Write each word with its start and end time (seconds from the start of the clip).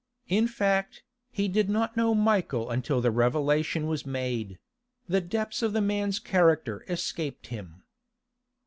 In 0.29 0.47
fact, 0.47 1.03
he 1.29 1.47
did 1.47 1.69
not 1.69 1.95
know 1.95 2.15
Michael 2.15 2.71
until 2.71 3.01
the 3.01 3.11
revelation 3.11 3.85
was 3.85 4.03
made; 4.03 4.57
the 5.07 5.21
depths 5.21 5.61
of 5.61 5.73
the 5.73 5.79
man's 5.81 6.17
character 6.17 6.83
escaped 6.89 7.45
him. 7.53 7.83